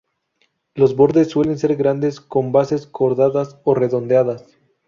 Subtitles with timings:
[0.73, 4.57] Los bordes suelen ser grandes con bases cordadas o redondeadas.